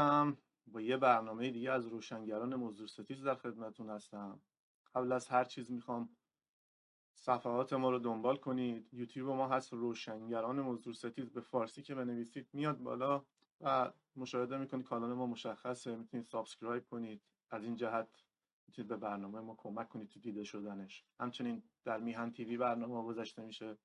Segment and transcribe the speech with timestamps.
[0.00, 4.40] عزیزم با یه برنامه دیگه از روشنگران مزدور ستیز در خدمتون هستم.
[4.94, 6.16] قبل از هر چیز می‌خوام
[7.14, 8.94] صفحات ما رو دنبال کنید.
[8.94, 13.24] یوتیوب ما هست روشنگران مزدور ستیز به فارسی که بنویسید میاد بالا
[13.60, 14.86] و مشاهده می‌کنید.
[14.86, 15.96] کانال ما مشخصه.
[15.96, 17.22] می‌تونید subscribe کنید.
[17.50, 18.24] از این جهت
[18.68, 21.04] می‌تونید به برنامه ما کمک کنید تو دیده شدنش.
[21.20, 23.78] همچنین در میهن TV برنامه گذاشته میشه.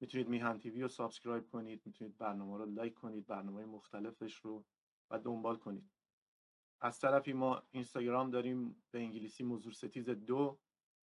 [0.00, 1.82] می‌تونید میهن TV رو subscribe کنید.
[1.84, 3.26] می‌تونید برنامه رو like کنید.
[3.26, 4.64] برنامه مختلفش رو.
[5.10, 5.90] و دنبال کنید.
[6.80, 10.58] از طرفی ما اینستاگرام داریم به انگلیسی مزور ستیز دو.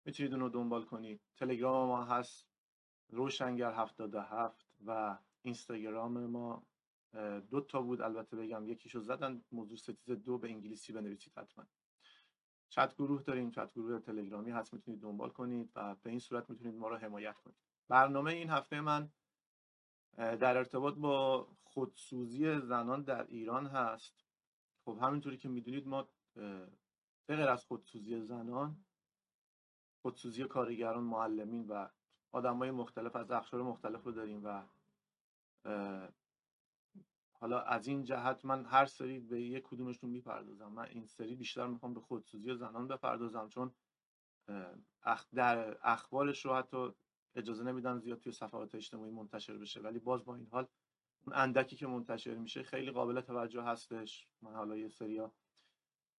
[0.05, 1.21] می‌تونید اون رو دنبال کنید.
[1.37, 2.49] تلگرام ما هست
[3.09, 6.67] روشنگر 77 و اینستاگرام ما.
[7.51, 11.67] دو تا بود البته بگم یکیشو زدن موضوع ستیز دو به انگلیسی بنویسید حتما.
[12.69, 16.75] چت گروه داریم چت گروه تلگرامی هست می‌تونید دنبال کنید و به این صورت می‌تونید
[16.75, 17.57] ما رو حمایت کنید.
[17.89, 19.13] برنامه این هفته من
[20.21, 24.25] در ارتباط با خودسوزی زنان در ایران هست.
[24.85, 26.09] خب همینطوری که می‌دونید ما
[27.27, 28.85] به غیر از خودسوزی زنان
[30.03, 31.89] خودسوزی کارگران معلمین و
[32.33, 34.63] آدمای مختلف از اخشار مختلف رو داریم و
[37.33, 40.73] حالا از این جهت من هر سری به یک کدومشون می‌پردازم.
[40.73, 43.73] من این سری بیشتر می‌خوام به خودسوزی زنان بپردازم چون
[45.35, 46.95] در اخبارش رو حتی
[47.35, 49.81] اجازه نمیدن زیاد توی صفحات اجتماعی منتشر بشه.
[49.81, 50.67] ولی باز با این حال
[51.27, 54.27] اون اندکی که منتشر میشه خیلی قابل توجه هستش.
[54.43, 55.33] من حالا یه سریا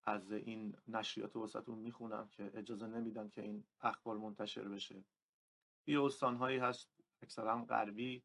[0.04, 5.04] از این نشریات وسطون می‌خونم که اجازه نمیدن که این اخبار منتشر بشه.
[5.88, 6.90] یه استانهایی هست
[7.22, 8.24] اکثرا غربی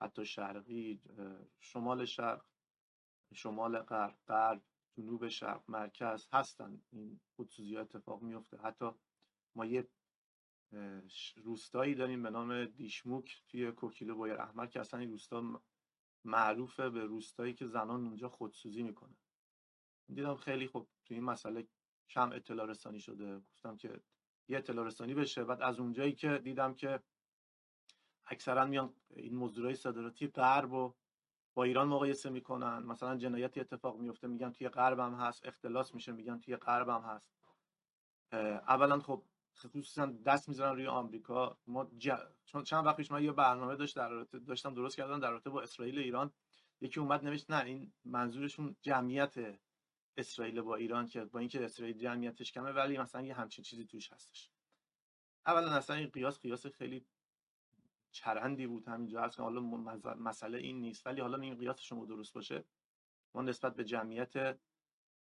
[0.00, 1.00] حتی شرقی
[1.60, 2.44] شمال شرق
[3.34, 4.62] شمال غرب غرب
[4.96, 6.82] جنوب شرق مرکز هستن.
[6.92, 8.90] این خودسوزی اتفاق میفته حتی
[9.54, 9.88] ما یه
[11.36, 15.62] روستایی داریم به نام دیشموک توی کوکیلو بایر احمر که اصلا این روستا
[16.24, 19.16] معروفه به روستایی که زنان اونجا خودسوزی می‌کنه
[20.14, 21.68] دیدم خیلی خب توی این مسئله
[22.10, 23.38] کم اطلاع رسانی شده.
[23.38, 24.00] گفتم که
[24.48, 25.44] یه اطلاع رسانی بشه.
[25.44, 27.00] بعد از اونجایی که دیدم که
[28.26, 30.94] اکثرا میان این مزدورای صادراتی غرب و
[31.54, 32.78] با ایران مقایسه می‌کنن.
[32.78, 35.46] مثلا جنایتی اتفاق میفته میگن توی غرب هم هست.
[35.46, 37.30] اختلاس میشه میگن توی غرب هم هست.
[38.68, 39.22] اولا خب
[39.56, 41.58] خصوصا دست می‌ذارن روی آمریکا.
[41.66, 42.10] ما ج...
[42.44, 45.62] چون چند وقت پیش من یه برنامه داشت در داشتم درست کردن در رابطه با
[45.62, 46.32] اسرائیل ایران.
[46.80, 49.34] یکی اومد نوشت نه این منظورشون جمعیت
[50.16, 54.12] اسرائیل با ایران که با اینکه اسرائیل جمعیتش کمه ولی مثلا یه همچین چیزی توش
[54.12, 54.50] هستش.
[55.46, 57.06] اولا اصلا این قیاس قیاس خیلی
[58.10, 59.22] چرندی بود همینجا.
[59.22, 59.60] هست حالا
[60.18, 61.06] مسئله این نیست.
[61.06, 62.64] ولی حالا این قیاس شما درست باشه.
[63.34, 64.58] ما نسبت به جمعیت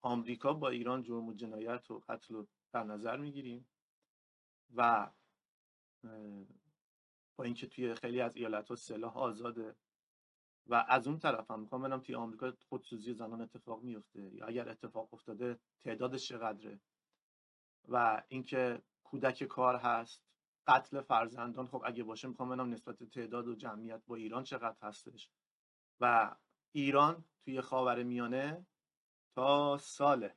[0.00, 3.67] آمریکا با ایران جرم و جنایت و قتل رو در نظر می‌گیریم.
[4.75, 5.11] و
[7.37, 9.76] با اینکه توی خیلی از ایالت ها سلاح آزاده
[10.66, 14.69] و از اون طرف هم می‌خوام ببینم توی آمریکا خودسوزی زنان اتفاق میفته یا اگر
[14.69, 16.81] اتفاق افتاده تعدادش چقدره
[17.88, 20.22] و اینکه کودک کار هست
[20.66, 25.31] قتل فرزندان خب اگه باشه می‌خوام ببینم نسبت تعداد و جمعیت با ایران چقدر هستش
[26.00, 26.37] و
[26.72, 28.66] ایران توی خاور میانه
[29.34, 30.31] تا سال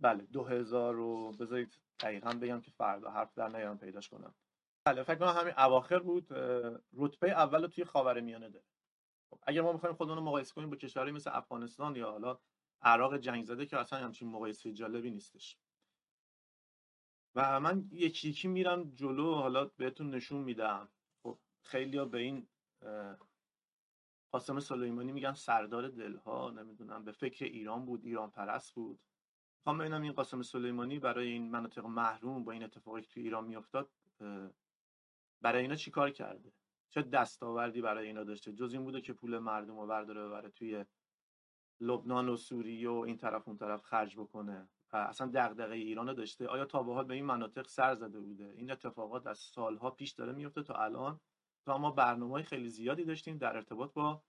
[0.00, 4.34] بله دو هزار رو بذارید دقیقا بگم که فردا حرف در نیارم پیداش کنم.
[4.84, 6.32] بله فکر کنم همین اواخر بود
[6.92, 8.64] رتبه اول توی خاور میانه داره.
[9.30, 12.38] خب اگر ما می‌خوایم خودمون رو مقایسه کنیم با کشورهایی مثل افغانستان یا حالا
[12.82, 15.58] عراق جنگ زده که اصلا همچین مقایسه جالبی نیستش.
[17.34, 20.88] و من یکی یکی میرم جلو حالا بهتون نشون میدم.
[21.22, 22.48] خب خیلی به این
[24.32, 29.00] قاسم سلیمانی میگن سردار دلها نمی‌دونم به فکر ایران بود ایران پرست بود.
[29.66, 33.44] می‌خوام ببینم این قاسم سلیمانی برای این مناطق محروم با این اتفاقی که توی ایران
[33.44, 33.90] میافتاد
[35.42, 36.52] برای اینا چیکار کرده؟
[36.88, 40.84] چه دستاوردی برای اینا داشته؟ جز این بوده که پول مردم رو برداره ببره توی
[41.80, 46.48] لبنان و سوریه و این طرف اون طرف خرج بکنه و اصلا دغدغه ایران داشته.
[46.48, 50.32] آیا تا به به این مناطق سر زده بوده؟ این اتفاقات از سالها پیش داره
[50.32, 51.20] میفته تا الان.
[51.64, 54.22] تا ما برنامه خیلی زیادی داشتیم در ارتباط با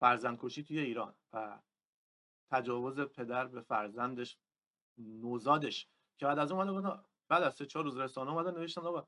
[0.00, 1.58] فرزندکشی توی ایران و
[2.50, 4.38] تجاوز پدر به فرزندش
[4.98, 5.88] نوزادش
[6.18, 9.06] که بعد از اون بعد از سه چهار روز رسانه اومدن نوشتن آقا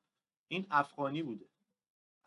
[0.49, 1.49] این افغانی بوده.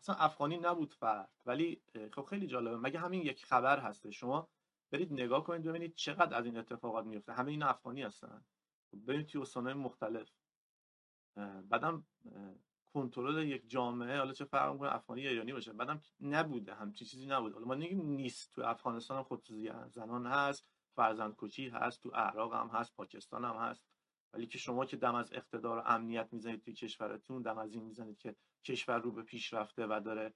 [0.02, 1.30] اصلا افغانی نبود فرد.
[1.46, 2.76] ولی خب خیلی جالبه.
[2.76, 4.48] مگه همین یک خبر هسته شما
[4.90, 7.32] برید نگاه کنید ببینید چقدر از این اتفاقات میفته.
[7.32, 8.44] همه این افغانی هستن.
[8.90, 10.32] خب برید توی استانهای مختلف.
[11.68, 12.06] بعدم
[12.86, 15.72] کنترل یک جامعه حالا چه فرق می‌کنه؟ افغانی یا ایرانی باشه.
[15.72, 16.74] بعدم نبوده.
[16.74, 17.54] همچین چیزی نبوده.
[17.54, 18.54] حالا ما نگیم نیست.
[18.54, 20.69] تو افغانستان هم خودسوزی زنان هست.
[20.94, 23.86] فرزند کشی هست تو عراق هم هست پاکستان هم هست.
[24.32, 27.84] ولی که شما که دم از اقتدار و امنیت می‌زنید توی کشورتون دم از این
[27.84, 30.34] می‌زنید که کشور رو به پیش رفته و داره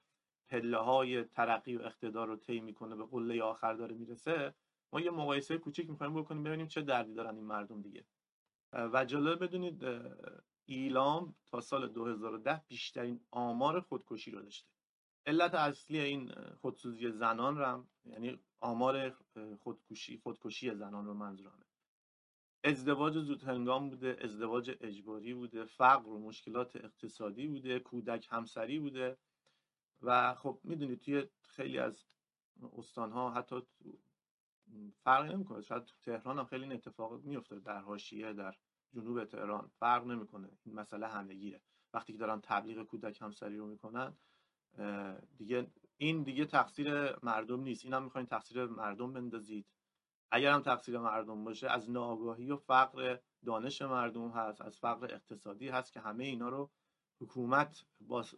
[0.49, 4.55] پله های ترقی و اقتدار رو طی می‌کنه به قله آخر داره می‌رسه
[4.93, 8.05] ما یه مقایسه کوچیک می‌خوایم بکنیم ببینیم چه دردی دارن این مردم دیگه.
[8.73, 9.85] و جالب بدونید
[10.67, 14.74] ایلام تا سال 2010 بیشترین آمار خودکشی رو داشته.
[15.27, 19.17] علت اصلی این خودسوزی زنان رو یعنی آمار
[19.63, 21.65] خودکشی خودکشی زنان رو منظورمه.
[22.65, 29.17] ازدواج زود هنگام بوده ازدواج اجباری بوده فقر و مشکلات اقتصادی بوده کودک همسری بوده
[30.03, 32.05] و خب می‌دونید توی خیلی از
[32.77, 33.63] استان ها حتی
[35.05, 35.63] فرق نمی‌کنه.
[35.63, 38.55] شاید تو تهران هم خیلی اتفاقات میفته در حاشیه در
[38.95, 40.49] جنوب تهران فرق نمی‌کنه.
[40.65, 41.61] این مسئله همهگیره
[41.95, 44.17] وقتی که دارن تبلیغ کودک همسری رو می‌کنن
[45.37, 45.67] دیگه
[45.97, 47.85] این دیگه تقصیر مردم نیست.
[47.85, 49.67] این هم می‌خواین تقصیر مردم بندازید.
[50.31, 55.69] اگر هم تقصیر مردم باشه از ناآگاهی و فقر دانش مردم هست از فقر اقتصادی
[55.69, 56.71] هست که همه اینا رو
[57.21, 57.85] حکومت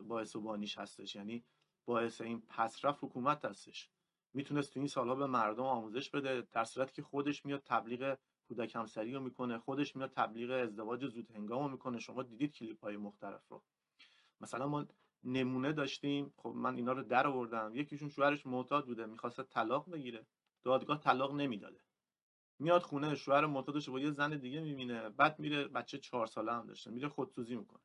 [0.08, 1.16] باعث و بانیش هستش.
[1.16, 1.44] یعنی
[1.84, 3.90] باعث این پسرف حکومت هستش.
[4.34, 8.18] می‌تونست تو این سالها به مردم آموزش بده در صورتی که خودش میاد تبلیغ
[8.48, 11.98] کودک همسری رو می‌کنه خودش میاد تبلیغ ازدواج زود هنگام رو می‌کنه.
[11.98, 13.62] شما دیدید کلیپ های مختلف رو.
[14.40, 14.86] مثلا ما
[15.24, 16.32] نمونه داشتیم.
[16.36, 17.72] خب من اینا رو در آوردم.
[17.74, 20.26] یکیشون شوهرش معتاد بوده می‌خواسته طلاق بگیره.
[20.64, 21.80] دادگاه طلاق نمی‌داده.
[22.58, 25.08] میاد خونه شوهر معتادش با یه زن دیگه می‌بینه.
[25.08, 27.82] بعد میره بچه چهار ساله هم داشته میره خودسوزی می‌کنه.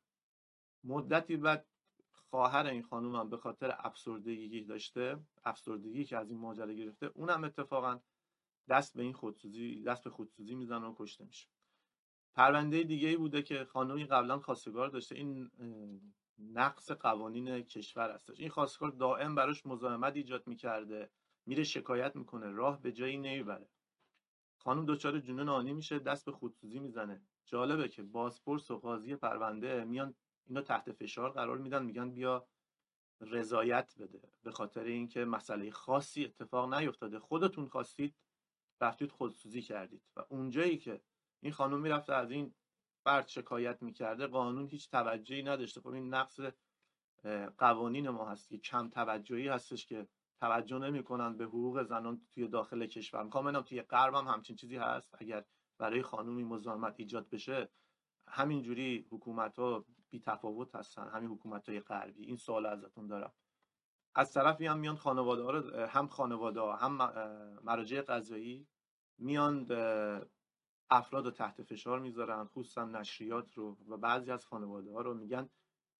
[0.84, 1.66] مدتی بعد
[2.12, 7.44] خواهر این خانوم هم به خاطر افسردگی داشته افسردگی که از این ماجرا گرفته اونم
[7.44, 8.00] اتفاقا
[8.68, 11.48] دست به این خودسوزی دست به خودسوزی می‌زنه و کشته میشه.
[12.34, 15.14] پرونده دیگه ای بوده که خانومی قبلا خواستگار داشته.
[15.14, 15.50] این
[16.38, 18.40] نقص قوانین کشور هستش.
[18.40, 21.10] این خواستگار دائم براش مزاحمت ایجاد می‌کرده
[21.46, 23.68] میره شکایت می‌کنه راه به جایی نمی‌بره.
[24.56, 27.22] خانم دچار جنون آنی میشه دست به خودسوزی می‌زنه.
[27.46, 30.14] جالبه که بازپرس و قاضی پرونده میان
[30.48, 32.46] اینا تحت فشار قرار میدن میگن بیا
[33.20, 34.20] رضایت بده.
[34.42, 37.18] به خاطر اینکه مسئله خاصی اتفاق نیفتاده.
[37.18, 38.14] خودتون خواستید
[38.80, 40.02] رفتید خودسوزی کردید.
[40.16, 41.00] و اونجایی که
[41.40, 42.54] این خانم می‌رفته از این
[43.04, 45.80] فرد شکایت می‌کرده قانون هیچ توجهی نداشته.
[45.80, 46.40] خب این نقص
[47.58, 50.08] قوانین ما هست که کم توجهی هستش که
[50.40, 53.22] توجه نمی‌کنن به حقوق زنان توی داخل کشور.
[53.22, 55.14] می‌خوام توی غرب هم همچین چیزی هست.
[55.18, 55.44] اگر
[55.78, 57.68] برای خانومی مزاحمت ایجاد بشه
[58.28, 61.08] همینجوری حکومت ها بی تفاوت هستن.
[61.08, 62.24] همین حکومت های غربی.
[62.24, 63.32] این سوال ازتون دارم.
[64.14, 66.92] از طرفی هم میان خانواده ها هم خانواده ها هم
[67.64, 68.66] مراجع قضایی
[69.18, 69.66] میان
[70.92, 73.76] افراد رو تحت فشار می‌ذارن خصوصا نشریات رو.
[73.88, 75.48] و بعضی از خانواده ها رو میگن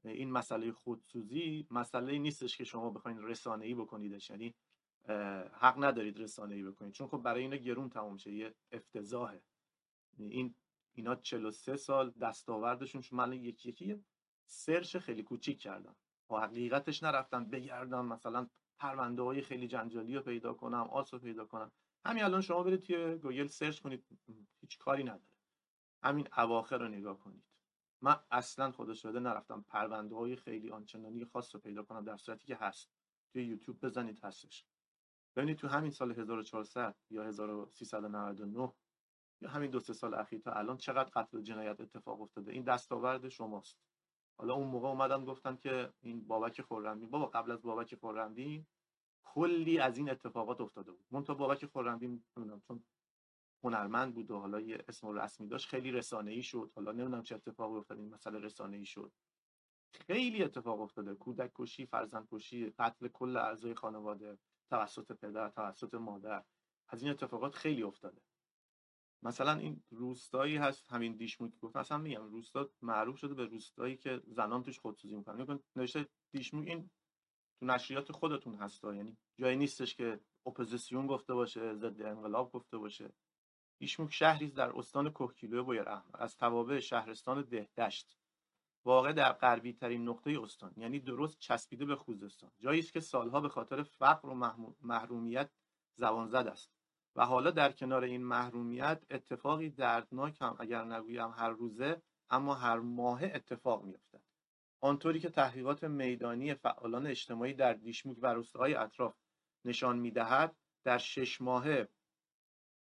[0.04, 4.30] این مسئله خودسوزی مسئله نیستش که شما بخواید رسانه ای بکنیدش.
[4.30, 4.54] یعنی
[5.52, 6.92] حق ندارید رسانه ای بکنید.
[6.92, 9.42] چون خب برای اینا گرون تمام شه یه افتضاحه.
[10.18, 10.54] این
[10.94, 14.04] اینا 43 سال دستاوردشون چون من یکی یکی
[14.46, 15.96] search خیلی کوچیک کردم.
[16.30, 21.44] و حقیقتش نرفتم بگردم مثلا پرونده های خیلی جنجالی رو پیدا کنم خاص رو پیدا
[21.44, 21.72] کنم.
[22.04, 24.04] همین الان شما برید توی گوگل search کنید
[24.60, 25.32] هیچ کاری نداره.
[26.02, 27.44] همین اواخر رو نگاه کنید.
[28.00, 29.64] من اصلا خدا شاهده نرفتم.
[29.68, 32.90] پرونده های خیلی آنچنانی خاص رو پیدا کنم در صورتی که هست.
[33.32, 34.66] توی یوتیوب بزنید هستش.
[35.36, 38.72] ببینید تو همین سال 1400 یا 1399
[39.40, 42.62] یا همین دو سه سال اخیر تا الان چقدر قتل و جنایت اتفاق افتاده؟ این
[42.62, 43.78] دستاورد شماست.
[44.38, 48.66] حالا اون موقع اومدن گفتن که این بابک خورمی بابا قبل از بابک خورمی
[49.24, 51.24] کلی از این اتفاقات افتاده بود.
[51.24, 52.84] تا بابک خورمی نمی‌دونم چون
[53.64, 56.72] هنرمند بود و حالا یه اسم رسمی داشت خیلی رسانه ای شد.
[56.74, 59.12] حالا نمی‌دونم چه اتفاقی افتاد این مسئله رسانه ای شد.
[59.92, 61.14] خیلی اتفاق افتاده.
[61.14, 64.38] کودک کشی فرزند کشی قتل کل اعضای خانواده
[64.70, 66.44] توسط پدر توسط مادر.
[66.88, 68.20] از این اتفاقات خیلی افتاده.
[69.24, 74.22] مثلا این روستایی هست همین دیشموک گفت مثلا میگم روستا معروف شده به روستایی که
[74.26, 75.60] زنان توش خودسوزی می‌کنن.
[75.76, 76.90] نوشته دیشموک این
[77.62, 78.94] تو نشریات خودتون هستا.
[78.94, 83.12] یعنی جایی نیستش که اپوزیسیون گفته باشه ضد انقلاب گفته باشه.
[83.78, 88.18] دیشموک شهری در استان کهگیلویه و بویر احمد از توابع شهرستان دهدشت.
[88.84, 90.72] واقع در غربی ترین نقطه استان.
[90.76, 92.50] یعنی درست چسبیده به خوزستان.
[92.58, 94.34] جایی است که سالها به خاطر فقر و
[94.80, 95.50] محرومیت
[95.94, 96.70] زبان زد است.
[97.16, 102.78] و حالا در کنار این محرومیت اتفاقی دردناک هم اگر نگویم هر روزه اما هر
[102.78, 104.31] ماه اتفاق میافتد.
[104.84, 109.16] آنطوری که تحقیقات میدانی فعالان اجتماعی در دیشموک و روستاهای اطراف
[109.64, 111.64] نشان می‌دهد در شش ماه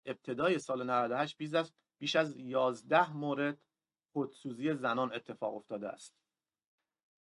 [0.05, 3.61] ابتدای سال 98 بیش از بیش از 11 مورد
[4.13, 6.15] خودسوزی زنان اتفاق افتاده است.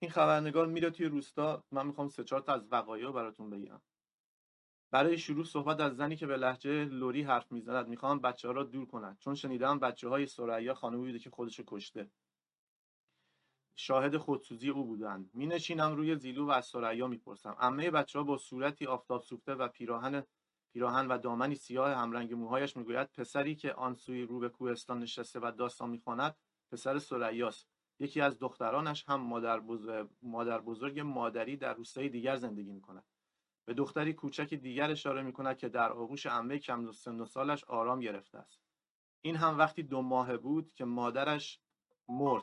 [0.02, 1.64] این خبرنگار میره توی روستا.
[1.70, 3.80] من می‌خوام سه چهار تا از وقایع براتون بگم.
[4.90, 8.64] برای شروع صحبت از زنی که به لحجه لوری حرف می‌زند می‌خوام بچه ها را
[8.64, 12.10] دور کند چون شنیدم بچه های سریا خانمی بوده که خودشو کشته.
[13.80, 15.30] شاهد خودسوزی او بودند.
[15.34, 19.54] می نشینم روی زیلو و از سریا می‌پرسم عمه بچه ها با صورتی آفتاب سوخته
[19.54, 20.24] و پیراهن
[20.72, 25.40] پیراهن و دامنی سیاه همرنگ موهایش می‌گوید پسری که آن سوی رو به کوهستان نشسته
[25.40, 26.36] و داستان می‌خواند
[26.72, 27.68] پسر سریاست
[28.00, 33.04] یکی از دخترانش هم مادر بزرگ, مادر بزرگ مادری در روستای دیگر زندگی می‌کند.
[33.64, 38.00] به دختری کوچک دیگر اشاره می‌کند که در آغوش عمه کم سن و سالش آرام
[38.00, 38.60] گرفته است.
[39.20, 41.60] این هم وقتی دو ماه بود که مادرش
[42.08, 42.42] مرد.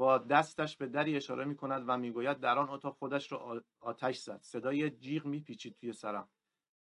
[0.00, 4.40] با دستش به دری اشاره می‌کند و می‌گوید در آن اتاق خودش را آتش زد.
[4.42, 6.28] صدای جیغ میپیچید توی سرم.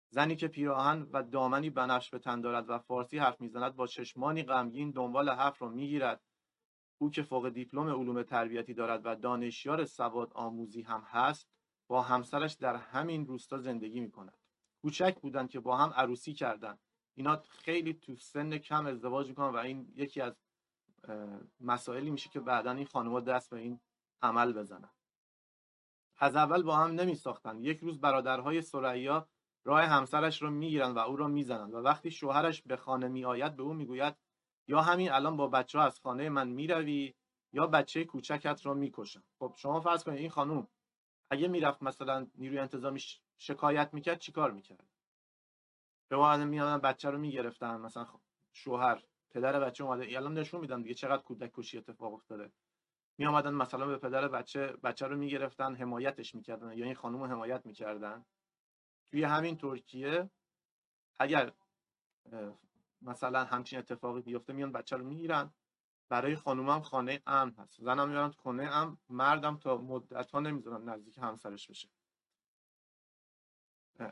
[0.09, 4.43] زنی که پیراهن و دامنی بنفش به تن دارد و فارسی حرف می‌زند با چشمانی
[4.43, 6.21] غمگین دنبال حرف را می‌گیرد.
[6.97, 11.49] او که فوق دیپلم علوم تربیتی دارد و دانشیار سواد آموزی هم هست
[11.87, 14.37] با همسرش در همین روستا زندگی می کند
[14.81, 16.77] کوچک بودن که با هم عروسی کردن
[17.17, 20.35] اینا خیلی تو سن کم ازدواج می‌کنن و این یکی از
[21.59, 23.79] مسائلی میشه که بعدا این خانواده دست به این
[24.21, 24.89] عمل بزنن.
[26.17, 29.29] از اول با هم نمی ساختن یک روز برادرهای سریا
[29.63, 33.63] راه همسرش رو می‌گیرن و او را می‌زنند و وقتی شوهرش به خانه میآید به
[33.63, 34.15] او می‌گوید
[34.67, 37.13] یا همین الان با بچه ها از خانه من می‌روی
[37.53, 39.23] یا بچه کوچکت را می‌کشم.
[39.39, 40.67] خب شما فرض کنید این خانوم
[41.29, 42.99] اگه می‌رفت مثلا نیروی انتظامی
[43.37, 44.87] شکایت می‌کرد چیکار می‌کرد؟
[46.09, 48.07] به ما میادن بچه رو می‌گرفتن مثلا
[48.53, 50.17] شوهر پدر بچه اومده.
[50.17, 52.51] الان نشون میدم دیگه چقدر کودک کشی اتفاق افتاده.
[53.17, 57.25] می آمدن مثلا به پدر بچه بچه رو می‌گرفتن حمایتش می‌کردن یا این خانم رو
[57.25, 58.25] حمایت می‌کردن.
[59.11, 60.29] توی همین ترکیه
[61.19, 61.51] اگر
[63.01, 65.53] مثلا همچین اتفاقی بیفته میان بچه رو می‌گیرن.
[66.09, 67.81] برای خانومم خانه امن هست.
[67.81, 71.89] زنم میارن خانه امن مردم تا مدت ها نمی‌ذارن نزدیک همسرش بشه.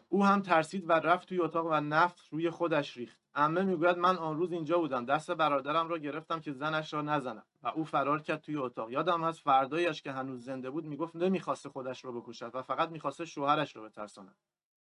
[0.10, 3.20] او هم ترسید و رفت توی اتاق و نفت روی خودش ریخت.
[3.36, 5.06] امه می‌گوید من آن روز اینجا بودم.
[5.06, 8.92] دست برادرم را گرفتم که زنش را نزنم و او فرار کرد توی اتاق.
[8.92, 13.26] یادم هست فردایش که هنوز زنده بود می‌گفت نمی‌خواسته خودش را بکشد و فقط می‌خواسته
[13.26, 14.36] شوهرش را بترساند.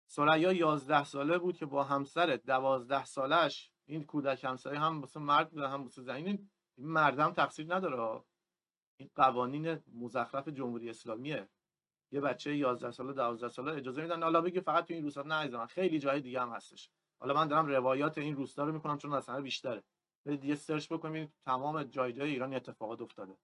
[0.07, 5.49] سریا یازده ساله بود که با همسر دوازده سالش این کودک همسایه هم واسه مرد
[5.49, 8.21] بوده هم واسه زن این مردم تقصیر نداره
[8.97, 11.49] این قوانین مزخرف جمهوری اسلامیه.
[12.15, 14.23] یه بچه 11 ساله 12 ساله اجازه میدن.
[14.23, 15.23] حالا بگی فقط تو این روستا.
[15.23, 16.89] نه خیلی جای دیگه هم هستش.
[17.19, 19.83] حالا من دارم روایات این روستا رو می‌کنم چون اصلا بیشتره.
[20.25, 23.37] برید دیگه سرچ بکنید تمام جای جای ایران اتفاقات افتاده.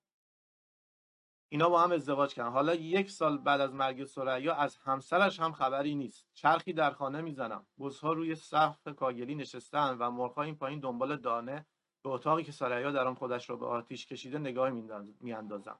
[1.50, 2.50] اینا با هم ازدواج کردن.
[2.50, 6.28] حالا یک سال بعد از مرگ سریا از همسرش هم خبری نیست.
[6.34, 7.66] چرخی در خانه می‌زنم.
[7.80, 11.66] بزها روی سقف کاگلی نشستن و مرغها این پایین دنبال دانه
[12.04, 14.70] به اتاقی که سریا در آن خودش را به آتیش کشیده نگاه
[15.20, 15.80] میاندازم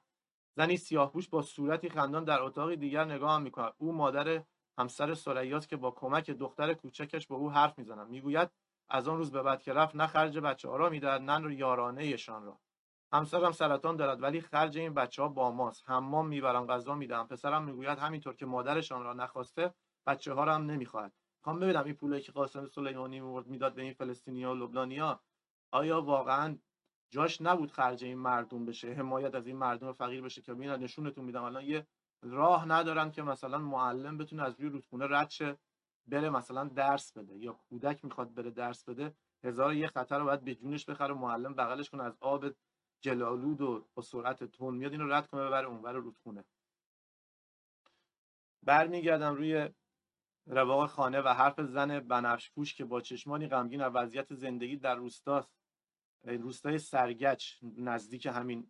[0.56, 3.72] زنی سیاهپوش با صورتی خندان در اتاقی دیگر نگاه هم می‌کند.
[3.78, 4.42] او مادر
[4.78, 8.50] همسر سریاست که با کمک دختر کوچکش با او حرف می‌زنم می‌گوید
[8.90, 12.02] از آن روز به بعد که رفت نه خرج بچه ها را می‌دهد نه یارانه
[12.02, 12.60] ایشان را.
[13.12, 15.84] همسرم سرطان دارد ولی خرج این بچه ها با ماست.
[15.86, 19.74] حمام می‌برم غذا میدم پسرم می‌گوید همینطور که مادرشان را نخواسته
[20.06, 21.12] بچه ها را هم نمی‌خواهد.
[21.40, 25.20] می‌خوام ببینم این پولی که قاسم سلیمانی می‌داد به این فلسطینیا و لبنانیا
[25.72, 26.58] آیا واقعا
[27.12, 31.24] جاش نبود خرج این مردم بشه حمایت از این مردم فقیر بشه که ببینید نشونتون
[31.24, 31.44] میدم.
[31.44, 31.86] الان یه
[32.22, 35.58] راه ندارن که مثلا معلم بتونه از روی رودخونه رد شه
[36.06, 39.14] بره مثلا درس بده یا کودک می‌خواد بره درس بده
[39.44, 42.44] هزار یه خطر رو باید به جونش بخره معلم بغلش کنه از آب
[43.00, 46.44] جلالود و با سرعت تون میاد اینو رد کنه ببره اونور رودخونه.
[48.62, 49.68] برمیگردم روی
[50.46, 54.94] رواق خانه و حرف زن بنفش پوش که با چشمانی غمگین از وضعیت زندگی در
[54.94, 55.61] روستاست.
[56.24, 58.66] روستای سرگچ نزدیک همین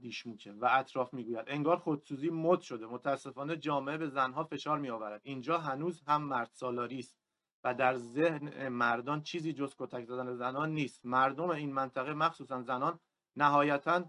[0.00, 1.44] دیشموکه و اطراف می‌گوید.
[1.46, 2.86] انگار خودسوزی مد شده.
[2.86, 5.20] متاسفانه جامعه به زنها فشار میآورد.
[5.24, 7.16] اینجا هنوز هم مرد سالاری است
[7.64, 11.06] و در ذهن مردان چیزی جز کتک زدن زنان نیست.
[11.06, 13.00] مردم این منطقه مخصوصا زنان
[13.36, 14.04] نهایتا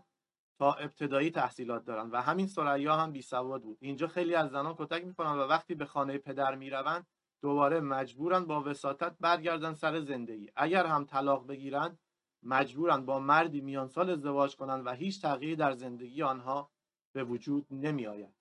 [0.59, 3.77] تا ابتدایی تحصیلات دارند و همین سریا هم بی سواد بود.
[3.81, 7.07] اینجا خیلی از زنان کتک می‌کنن و وقتی به خانه پدر می‌روند
[7.41, 10.51] دوباره مجبورن با وساطت برگردن سر زندگی.
[10.55, 11.99] اگر هم طلاق بگیرند
[12.43, 16.71] مجبورن با مردی میان سال ازدواج کنند و هیچ تغییری در زندگی آنها
[17.13, 18.33] به وجود نمی آید.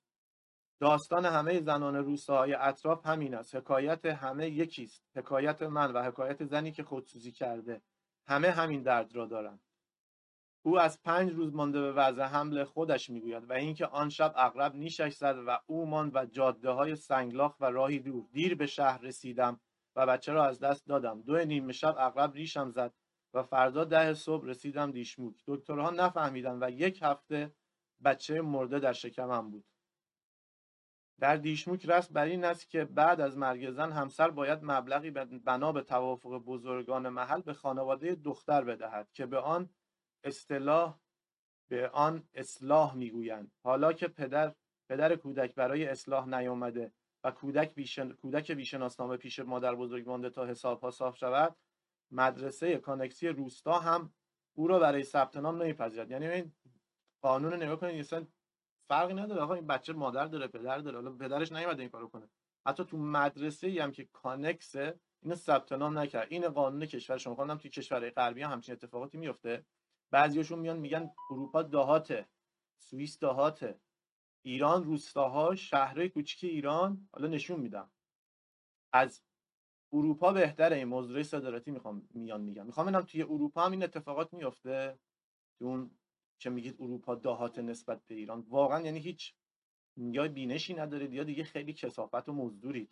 [0.80, 3.54] داستان همه زنان روستاهای اطراف همین است.
[3.54, 7.82] حکایت همه یکیست حکایت من و حکایت زنی که خودسوزی کرده
[8.26, 9.60] همه همین درد را دارند.
[10.62, 14.74] او از پنج روز مانده به وضع حمل خودش می‌گوید و اینکه آن شب اغرب
[14.74, 19.00] نیشش زد و او ماند و جاده های سنگلاخ و راهی دور دیر به شهر
[19.02, 19.60] رسیدم
[19.96, 21.22] و بچه را از دست دادم.
[21.22, 22.94] دو نیمه شب اغرب ریشم زد
[23.34, 25.34] و فردا ده صبح رسیدم دیشموک.
[25.46, 27.54] دکترها نفهمیدن و یک هفته
[28.04, 29.64] بچه مرده در شکمم بود.
[31.20, 35.72] در دیشموک رست بر این است که بعد از مرگ زن همسر باید مبلغی بنا
[35.72, 39.70] به توافق بزرگان محل به خانواده دختر بدهد که به آن
[40.24, 40.98] اصطلاح
[41.68, 43.52] به آن اصلاح می‌گویند.
[43.62, 44.54] حالا که پدر
[44.88, 46.92] پدر کودک برای اصلاح نیامده
[47.24, 48.12] و کودک بیشن...
[48.12, 51.56] کودک بیشناسنامه پیش مادر بزرگ مانده تا حسابها صاف شود
[52.10, 54.12] مدرسه کانکسی روستا هم
[54.52, 56.10] او را برای ثبت نام نمیپذیرد.
[56.10, 56.52] یعنی این
[57.22, 58.26] قانون نگاه کنید اصلا
[58.88, 59.40] فرقی نداره.
[59.42, 60.96] آقا این بچه مادر داره پدر داره.
[60.96, 62.28] حالا پدرش نیومده این کارو کنه.
[62.66, 66.26] حتی تو مدرسه ای هم که کانکسه اینو ثبت نام نکرد.
[66.30, 69.64] این قانون کشور شما خواندم توی کشورهای غربی هم همچین اتفاقاتی میفته
[70.10, 72.28] بعضیاشون میان میگن اروپا دهاته
[72.78, 73.80] سوئیس دهاته
[74.42, 77.90] ایران روستاها شهرهای کوچیک ایران حالا نشون میدم.
[78.92, 79.22] از
[79.92, 80.76] اروپا بهتره.
[80.76, 82.66] این موضوع صدارتی می‌خوام میان میگم.
[82.66, 84.98] می‌خوام ببینم توی اروپا هم این اتفاقات میفته
[85.60, 85.90] اون
[86.38, 88.40] که میگید اروپا دهات نسبت به ایران.
[88.40, 89.34] واقعا یعنی هیچ
[89.96, 92.90] یا بینشی ندارید یا دیگه خیلی کسافت و مزدورید.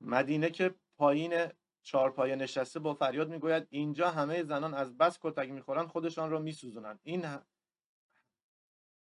[0.00, 1.48] مدینه که پایین
[1.82, 6.98] چهارپایه نشسته با فریاد می‌گوید اینجا همه زنان از بس کتک می‌خورن خودشان را میسوزونن.
[7.02, 7.26] این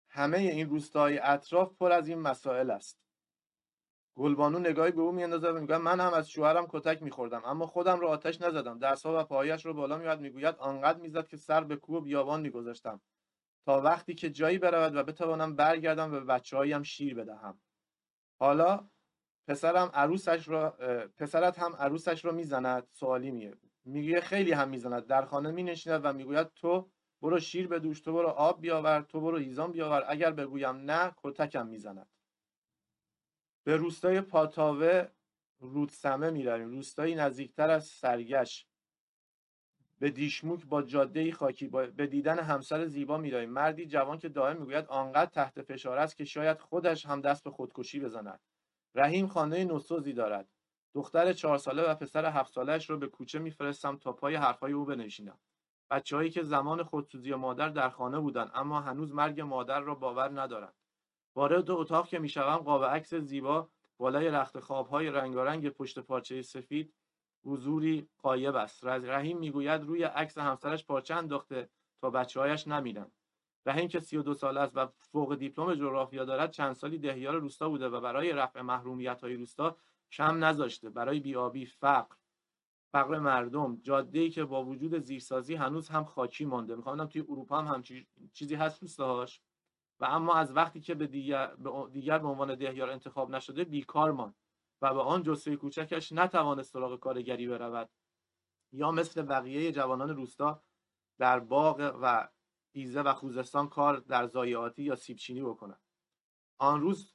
[0.09, 3.02] همه این روستای اطراف پر از این مسائل است.
[4.15, 7.99] گلبانو نگاهی به او میاندازد و می‌گوید من هم از شوهرم کتک میخوردم اما خودم
[7.99, 8.79] را آتش نزدم.
[8.79, 12.41] دستها و پایش رو بالا میاد می‌گوید آنقدر می‌زد که سر به کوه و بیابان
[12.41, 13.01] میگذاشتم.
[13.65, 17.59] تا وقتی که جایی برود و بتوانم برگردم و به بچه هایم شیر بدهم.
[18.39, 18.89] حالا
[19.47, 20.69] پسرم عروسش را
[21.17, 23.57] پسرت هم عروسش را می‌زند سوالی میگه.
[23.85, 26.89] میگه خیلی هم می‌زند در خانه مینشیند و می‌گوید تو
[27.21, 31.67] برو شیر بدوش تو برو آب بیاور تو برو ایزان بیاور اگر بگویم نه کتکم
[31.67, 32.07] می‌زند.
[33.63, 35.07] به روستای پاتاوه
[35.59, 36.69] رودسمه می‌رویم.
[36.69, 38.67] روستایی نزدیکتر از سرگش
[39.99, 41.85] به دیشموک با جاده خاکی با...
[41.85, 43.49] به دیدن همسر زیبا می‌رویم.
[43.49, 47.51] مردی جوان که دائم می‌گوید آنقدر تحت فشار است که شاید خودش هم دست به
[47.51, 48.39] خودکشی بزند.
[48.95, 50.47] رحیم خانه نوسوزی دارد.
[50.93, 54.85] دختر چهار ساله و پسر هفت سالهش رو به کوچه میفرستم تا پای حرفهای او
[54.85, 55.39] بنشینم.
[55.91, 60.73] بچههایی که زمان خودسوزی مادر در خانه بودند اما هنوز مرگ مادر را باور ندارند.
[61.35, 66.93] وارد اتاق که می‌شوم قاب عکس زیبا بالای رخت خوابهای رنگارنگ پشت پارچه سفید
[67.45, 68.83] حضوری قایب است.
[68.85, 71.69] رحیم می‌گوید روی عکس همسرش پارچه انداخته
[72.01, 73.11] تا بچههایش نمیرن
[73.65, 77.89] رحیم که 32 سال است و فوق دیپلم جغرافیا دارد چند سالی دهیار روستا بوده
[77.89, 79.77] و برای رفع محرومیت های روستا
[80.09, 80.89] شم نذاشته.
[80.89, 82.15] برای بیابی فقر
[82.91, 86.75] فقر مردم جاده ای که با وجود زیرسازی هنوز هم خاکی مانده.
[86.75, 89.41] می‌خوام توی اروپا هم همچین چیزی هست روستاهاش؟
[89.99, 94.11] و اما از وقتی که به دیگر به, دیگر به عنوان دهیار انتخاب نشده بیکار
[94.11, 94.35] ماند
[94.81, 97.89] و به آن جسه کوچکش نتوانست سراغ کارگری برود.
[98.71, 100.63] یا مثل بقیه جوانان روستا
[101.17, 102.29] در باغ و
[102.71, 105.79] ایزه و خوزستان کار در زایعاتی یا سیبچینی بکنند
[106.57, 107.13] آن روز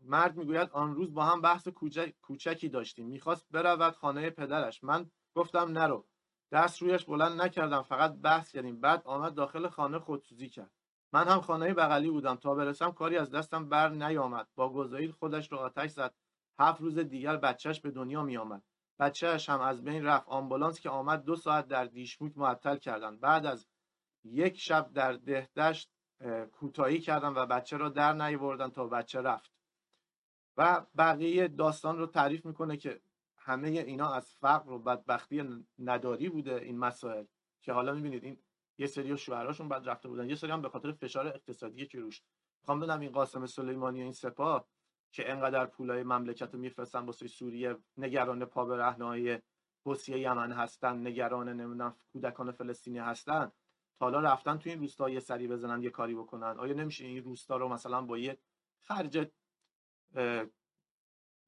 [0.00, 1.68] مرد می‌گوید آن روز با هم بحث
[2.22, 3.06] کوچکی داشتیم.
[3.06, 4.84] می‌خواست برود خانه پدرش.
[4.84, 6.06] من گفتم نرو.
[6.52, 8.80] دست رویش بلند نکردم فقط بحث کردیم.
[8.80, 10.70] بعد آمد داخل خانه خودسوزی کرد.
[11.12, 12.34] من هم خانه بغلی بودم.
[12.34, 14.48] تا برسم کاری از دستم بر نیامد.
[14.54, 16.14] با گزایید خودش رو آتش زد.
[16.58, 18.62] هفت روز دیگر بچهش به دنیا می آمد
[18.98, 20.28] بچهش هم از بین رفت.
[20.28, 23.16] آمبولانس که آمد دو ساعت در دیشموک معطل کردن.
[23.16, 23.66] بعد از
[24.24, 25.90] یک شب در دهدشت
[26.52, 29.52] کوتاهی کردن و بچه را در نیاوردن تا بچه رفت.
[30.56, 33.00] و بقیه داستان رو تعریف می‌کنه که
[33.36, 37.24] همه اینا از فقر و بدبختی نداری بوده این مسائل.
[37.62, 38.38] که حالا می‌بینید این
[38.82, 40.28] یه سری شوهراشون بعد رفته بودن.
[40.28, 42.22] یه سری هم به خاطر فشار اقتصادی که روش.
[42.62, 44.68] می‌خوام بدونم این قاسم سلیمانی و این سپاه
[45.12, 49.38] که انقدر پولای مملکت رو میفرستن واسه سوریه نگران پا به رهنهای
[49.84, 53.52] حوثی یمن هستن نگران نمی‌دونم کودکان فلسطینی هستن.
[53.98, 56.58] تا حالا رفتن تو این روستا یه سری بزنن یه کاری بکنن.
[56.58, 58.38] آیا نمیشه این روستا رو مثلا با یه
[58.80, 59.30] خرج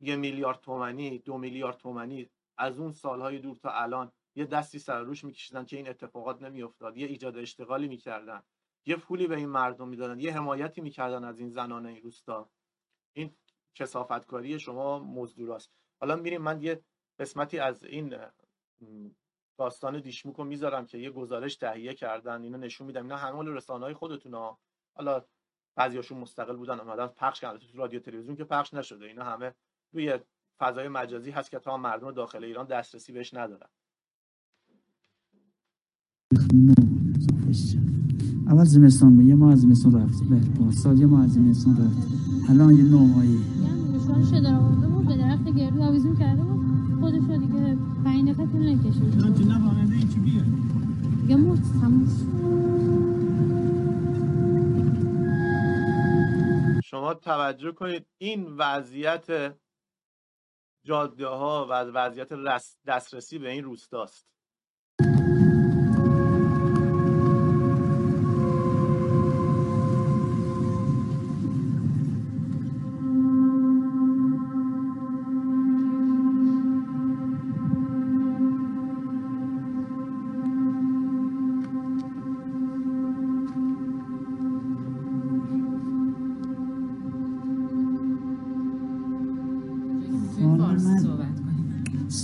[0.00, 5.00] یه میلیارد تومنی دو میلیارد تومنی از اون سالهای دور تا الان یه دستی سر
[5.00, 8.42] روش میکشیدن که این اتفاقات نمیافتاد یه ایجاد اشتغالی می‌کردن
[8.86, 12.50] یه پولی به این مردم می‌دادن یه حمایتی می‌کردن از این زنان این روستا.
[13.12, 13.36] این
[13.74, 15.72] کسافتکاری شما مزدوراست.
[16.00, 16.84] حالا میریم من یه
[17.18, 18.16] قسمتی از این
[19.58, 23.02] داستان دیشموک رو می‌ذارم که یه گزارش تهیه کردن اینو نشون میدم.
[23.02, 24.56] اینا همه رسانه های خودتون
[24.96, 25.24] حالا
[25.76, 27.58] بعضیاشون مستقل بودن اومدن پخش کردن.
[27.58, 29.06] تو رادیو تلویزیون که پخش نشده.
[29.06, 29.54] اینا همه
[29.92, 30.18] روی
[30.58, 33.68] فضای مجازی هست که تا مردم داخل ایران دسترسی بهش ندارن.
[38.48, 40.24] اول زمستان یه ماه از زمستان رفت.
[40.24, 42.08] بله سال یه ماه از زمستان رفت.
[42.50, 43.38] الان یه نو ماهی.
[44.30, 46.64] شده دارم آورده بود به درخت گردو آویزون کرده بود.
[47.00, 49.24] خودش رو دیگه پنج دفعه طول نکشید.
[49.24, 50.44] نه تو نفهمنده این چی بیه؟
[51.22, 52.08] دیگه مرد تموم
[56.84, 59.56] شما توجه کنید این وضعیت
[60.84, 62.28] جاده ها و وضعیت
[62.86, 64.33] دسترسی به این روستاست.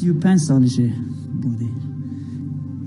[0.01, 0.93] سی و پنج سالشه
[1.43, 1.69] بوده.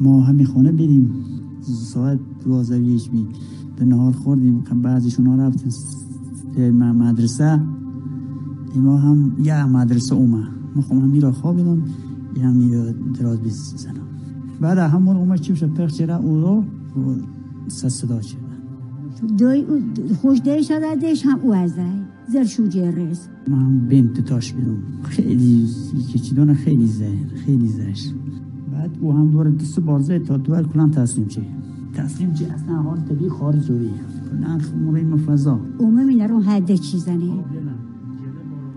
[0.01, 1.15] ما همین خونه بریم
[1.61, 3.27] ساعت دوازده یک می
[3.75, 5.69] به نهار خوردیم بعضیشون ها رفتن
[6.71, 7.61] مدرسه.
[8.75, 10.47] ما هم یه مدرسه اومد.
[10.75, 11.83] ما خب هم میرا خوابیدم.
[12.35, 14.07] یه هم میرا دراز بزنم
[14.61, 16.63] بعد همون اومد چی بشه پخ چرا او رو
[17.67, 18.37] صدا شد
[19.37, 19.65] دوی
[20.21, 20.71] خوش دیش
[21.01, 22.12] دیش هم او از جرس
[23.47, 25.67] من بنت تاش بیدم خیلی
[26.23, 27.11] چی دونه خیلی زه
[27.45, 28.07] خیلی زش
[28.71, 31.41] بعد او هم دور دست بارزه تا دور کلان تسلیم چه.
[31.93, 33.89] تسلیم چه اصلا حال طبیعی خارج جوری
[34.31, 35.59] کلان موری مفضا.
[35.77, 37.43] اومه می نرون حد چیزنه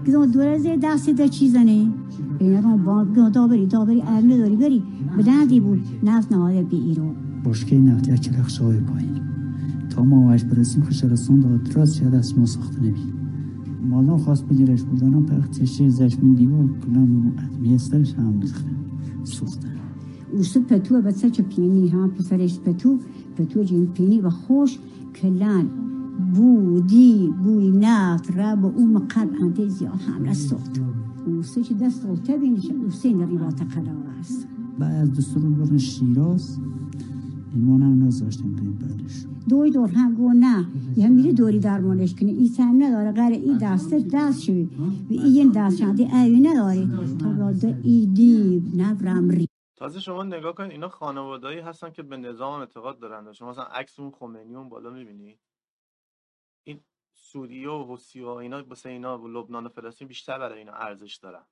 [0.06, 1.86] گذار دور از دست ده چیزنه
[2.38, 4.82] اینا رو با دابری دابری ارنه داری بری.
[5.48, 7.14] به بود نفت نهایه بی ایرو.
[7.44, 9.20] باشکه نفت یک چلخ شای پایین.
[9.90, 13.25] تا ما وش برسیم خوش رسون داد راست شد از ما ساخته نبی.
[13.90, 17.32] مالا خواست بگیرش بودانا پختش زشمین دیوار کلام
[17.74, 18.70] استرش هم بزخته
[19.24, 19.68] سوخته.
[20.32, 22.98] اوسو پتو بسه چه پینی هم پسرش پتو.
[23.36, 24.78] پتو جین پینی و خوش
[25.14, 25.66] کلان.
[26.34, 30.80] بودی بوی نفت رب و اون قلب انده زیاد هم سوخت
[31.26, 34.46] اوسو چه دست سوخته بینش اوسو این ریوات قرار است.
[34.78, 36.58] بعد از دستور برن شیراز.
[37.54, 39.26] ایمان هم نذاشتیم بریم بعدش.
[39.48, 40.66] دوی دور هم گو نه.
[40.96, 42.32] یه میری دوری درمانش کنی.
[42.32, 43.12] این سن نداره.
[43.12, 44.64] غیر این دست دست شوی.
[44.64, 44.68] و
[45.10, 46.90] این دست شدی ایوی نداری.
[47.20, 49.48] تا ایدی نبرم ری.
[49.76, 53.32] تازه شما نگاه کنید اینا خانوادهایی هستن که به نظام اعتقاد دارن.
[53.32, 55.38] شما مثلا عکس اون خمینی اون بالا می‌بینی؟
[56.64, 56.80] این
[57.14, 61.16] سوریه و حسی و اینا بسه اینا و لبنان و فلسطین بیشتر برای اینا ارزش
[61.16, 61.42] دارن.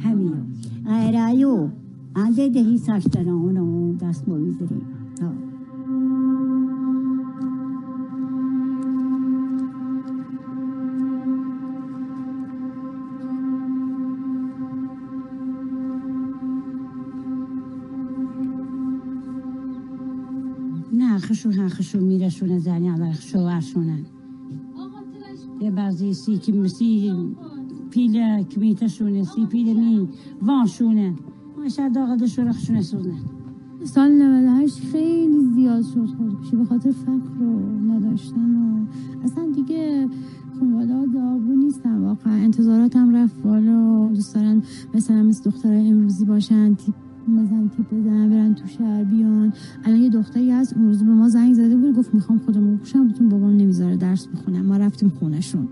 [0.00, 0.54] همین.
[0.86, 1.68] غیر ایو
[2.16, 5.49] انده دهی ساش دارن اونو دست ما نه
[21.30, 24.02] خشو ها خشو میرسونه زنی على شوهرشونن
[25.60, 26.52] یه بعضی سی که
[27.90, 30.08] پیله کمیتشونه سی پیله می
[30.42, 31.14] وانشونه
[31.58, 33.20] ماشا داغه شورخشونه سوزنه.
[33.84, 37.60] سال 98 خیلی زیاد شد خودکشی به خاطر فقر و
[37.92, 38.86] نداشتن و
[39.24, 40.08] اصلا دیگه
[40.58, 41.98] خانواده داغو نیستن.
[41.98, 44.08] واقعا انتظاراتم رفت بالا.
[44.14, 44.62] دوست دارن
[44.94, 46.94] مثلا مثل دخترای امروزی باشن تیپ
[47.28, 49.52] مثلا تیپ بزنن برن تو شهر بیان.
[49.84, 53.08] الان یه دختری هست اون روز به ما زنگ زده بود گفت می‌خوام خودمو بکشم
[53.08, 54.66] بتون بابام نمی‌ذاره درس بخونم.
[54.66, 55.68] ما رفتیم خونشون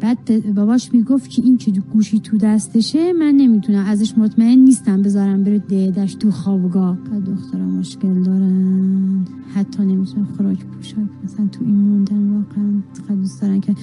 [0.00, 5.44] بعد باباش می‌گفت که این که گوشی تو دستشه من نمی‌تونم ازش مطمئن نیستم بذارم
[5.44, 6.96] بره دهدش تو خوابگاه.
[7.10, 9.26] بعد دخترها مشکل دارن.
[9.54, 13.74] حتی نمی‌تونن خوراک پوشاک مثلا تو این موندن واقعا چقدر دوست دارن که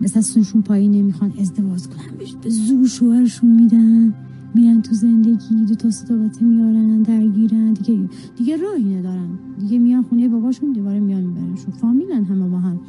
[0.00, 4.14] مثلا سنشون پایین نمی‌خوان ازدواج کنن به زور شوهرشون میدن.
[4.56, 9.28] میرن تو زندگی دو تا ستابته میارن درگیرن دیگه دیگه راهی ندارن.
[9.60, 12.80] دیگه میان خونه باباشون دوباره میان میبرنشون فامیلن همه با هم.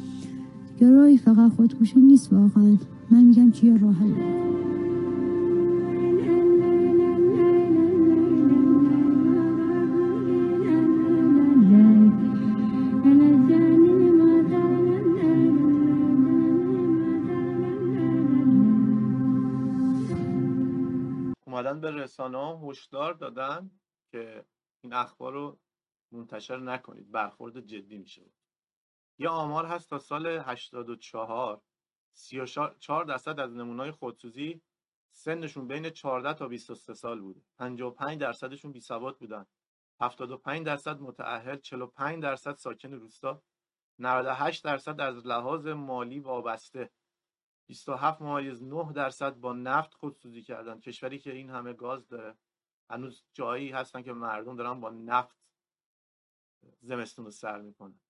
[0.80, 2.76] یا راهی فقط خودکشی نیست واقعا.
[3.10, 3.96] من میگم که یه راه
[22.18, 23.70] رسانه ها هشدار دادن
[24.10, 24.44] که
[24.80, 25.58] این اخبار رو
[26.12, 28.30] منتشر نکنید برخورد جدی میشه.
[29.18, 31.62] یه آمار هست تا سال 84
[32.12, 34.62] 34 درصد از نمونای خودسوزی
[35.10, 37.40] سنشون بین 14 تا 23 سال بوده.
[37.58, 39.46] 55 درصدشون بی سواد بودن
[40.00, 43.42] 75 درصد متأهل 45 درصد ساکن روستا.
[43.98, 46.90] 98 درصد از لحاظ مالی وابسته.
[47.68, 50.80] 27 ممیز 9 درصد با نفت خودسوزی کردن.
[50.80, 52.38] کشوری که این همه گاز داره.
[52.90, 55.36] هنوز جایی هستن که مردم دارن با نفت
[56.80, 58.00] زمستون رو سر می‌کنن.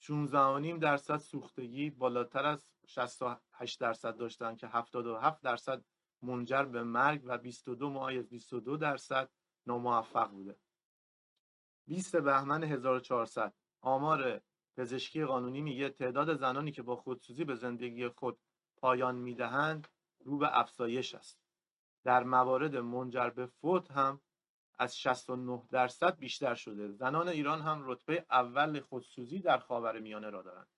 [0.00, 5.84] 16.5 درصد سوختگی بالاتر از 68 درصد داشتن که 77 درصد
[6.22, 9.30] منجر به مرگ و 22 ممیز 22 درصد
[9.66, 10.56] ناموفق بوده.
[11.86, 14.40] 20 بهمن 1400 آمار
[14.76, 18.38] پزشکی قانونی میگه تعداد زنانی که با خودسوزی به زندگی خود
[18.76, 19.88] پایان می‌دهند
[20.24, 21.40] رو به افزایش است.
[22.04, 24.20] در موارد منجر به فوت هم
[24.78, 26.88] از 69 درصد بیشتر شده.
[26.88, 30.68] زنان ایران هم رتبه اول خودسوزی در خاور میانه را دارند.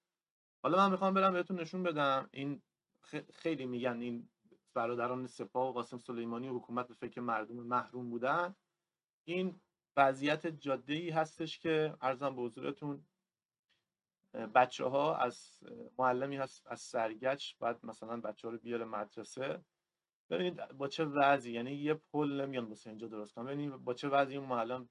[0.62, 2.28] حالا من می‌خوام برم بهتون نشون بدم.
[2.32, 2.62] این
[3.34, 4.28] خیلی میگن این
[4.74, 8.56] برادران سپاه و قاسم سلیمانی و حکومت به فکر مردم محروم بودن.
[9.24, 9.60] این
[9.96, 13.06] وضعیت جاده ای هستش که ارزم به حضورتون
[14.34, 15.60] بچه ها از
[15.98, 19.64] معلمی هست از سرگچ بعد مثلا بچه ها رو بیاره مدرسه.
[20.30, 24.08] ببینید با چه وضعی؟ یعنی یه پل نمیان واسه اینجا درست کنم ببینید با چه
[24.08, 24.88] وضعی اون معلم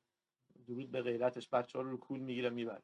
[0.67, 2.83] درود به غیرتش بچه ها رو رو کول می‌گیره می‌بره.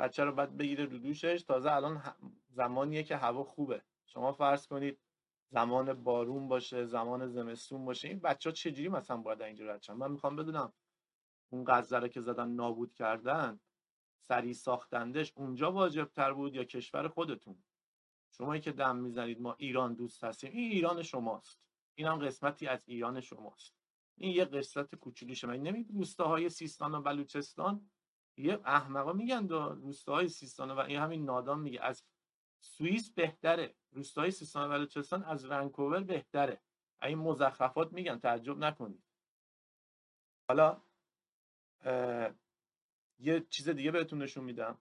[0.00, 1.42] بچه رو باید بگیره رو دوشش.
[1.42, 2.02] تازه الان
[2.48, 3.82] زمانیه که هوا خوبه.
[4.06, 4.98] شما فرض کنید
[5.48, 8.08] زمان بارون باشه زمان زمستون باشه.
[8.08, 10.72] این بچه ها چجوری مثلا باید اینجا رد من می‌خوام بدونم
[11.52, 13.60] اون غزه که زدن نابود کردن
[14.20, 17.62] سریع ساختندش اونجا واجب تر بود یا کشور خودتون؟
[18.30, 20.50] شمایی که دم می‌زنید ما ایران دوست هستیم.
[20.52, 21.60] این ایران شماست.
[21.94, 23.74] این هم قسمتی از ایران شماست.
[24.16, 27.90] این یه قسمت کوچولی شما نمی روستاهای سیستان و بلوچستان
[28.40, 31.82] یه احمقا میگن دو روستاهای سیستان و این همین نادان میگه.
[31.82, 32.04] از
[32.60, 36.60] سوئیس بهتره روستاهای سیستان و بلوچستان از ونکوور بهتره.
[37.02, 39.04] این مزخرفات میگن تعجب نکنید.
[40.48, 40.82] حالا
[43.18, 44.78] یه چیز دیگه بهتون نشون میدم.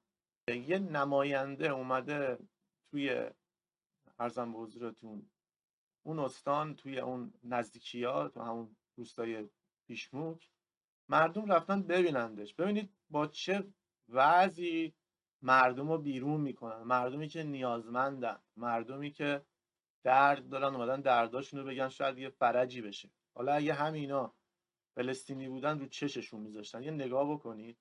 [0.48, 2.40] یه نماینده اومده
[2.92, 3.30] توی
[4.20, 5.30] ارزم به حضورتون.
[6.04, 9.50] اون استان توی اون نزدیکی ها تو همون روستای
[9.88, 10.50] پیشموک.
[11.10, 12.54] مردم رفتن ببینندش.
[12.54, 13.68] ببینید با چه
[14.10, 14.94] وضعی
[15.42, 16.84] مردم رو بیرون می‌کنن.
[16.84, 18.40] مردمی که نیازمندن.
[18.58, 19.42] مردمی که
[20.04, 23.10] درد دارن اومدن درداشون رو بگن شاید یه فرجی بشه.
[23.36, 24.34] حالا اگه همینا
[24.96, 26.84] فلسطینی بودن رو چششون میذاشتن.
[26.84, 27.78] یه نگاه بکنید.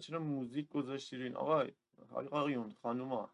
[0.00, 1.64] چرا موزیک گذاشتین آقا
[2.10, 3.30] آقایون خانوما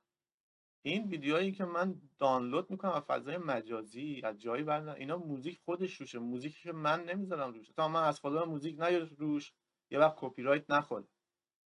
[0.82, 6.00] این ویدیوهایی که من دانلود می‌کنم از فضای مجازی از جایی برن اینا موزیک خودش
[6.00, 9.52] روشه موزیکی که من نمی‌ذارم روش تازه من از خدامه موزیک نیاد روش
[9.90, 11.04] یه وقت کپی رایت نخوره.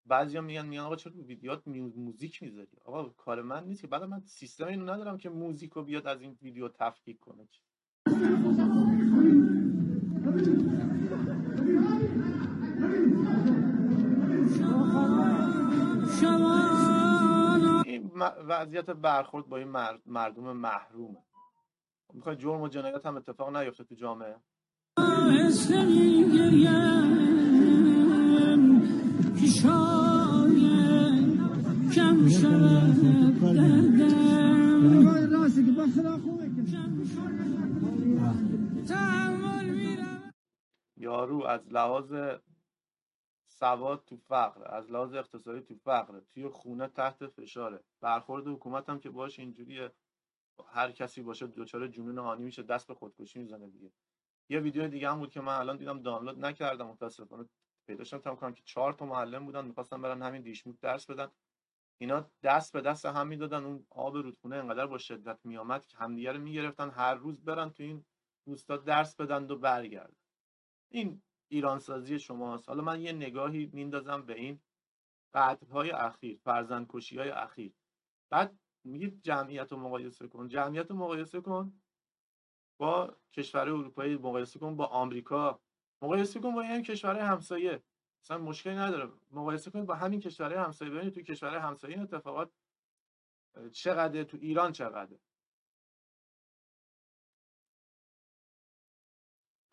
[0.06, 3.88] بعضیا میگن میگن آقا چرا ویدیوات موزیک می‌ذاری؟ آقا کار من نیست که.
[3.88, 7.48] بعد من سیستم اینو ندارم که موزیک رو بیاد از این ویدیو تفکیک کنه.
[17.86, 18.12] این
[18.48, 19.68] وضعیت برخورد با این
[20.06, 21.18] مردم محرومه.
[22.14, 24.36] می‌خوای جرم و جنایت هم اتفاق نیفته تو جامعه؟
[40.98, 42.14] یارو از لحاظ
[43.60, 47.84] سواد تو فقر از لحاظ اقتصادی تو فقر توی خونه تحت فشاره.
[48.02, 49.92] برخورد حکومت هم که باش اینجوریه.
[50.68, 53.92] هر کسی باشه دوچاره جنون هانی میشه دست به خودکشی می‌زنه دیگه.
[54.50, 57.50] یه ویدیو دیگه هم بود که من الان دیدم دانلود نکردم متاسفانه
[57.88, 61.28] پیداش نمی‌تونم کنم که چهار تا معلم بودن می‌خواستن برن همین دیشموک درس بدن.
[62.02, 66.32] اینا دست به دست هم می‌دادن اون آب رودخونه انقدر با شدت میامد که همدیگه
[66.32, 66.90] رو می‌گرفتن.
[66.90, 68.06] هر روز برن تو این
[68.46, 70.16] روستا درس بدن و برگردن.
[70.92, 72.70] این ایرانسازی شماست.
[72.70, 74.60] حالا من یه نگاهی میندازم به این
[75.34, 77.74] قتل‌های اخیر فرزندکشی های اخیر.
[78.30, 80.48] بعد میگید جمعیت رو مقایسه کن.
[80.48, 81.82] جمعیت رو مقایسه کن
[82.78, 85.62] با کشور اروپایی مقایسه کن با آمریکا.
[86.02, 87.84] مقایسه کن با این کشور همسایه.
[88.24, 89.12] مثلا مشکلی نداره.
[89.32, 90.92] مقایسه کنید با همین کشور همسایه.
[90.92, 92.52] ببینید تو کشور همسایه این اتفاقات
[93.72, 95.18] چقدر تو ایران چقدر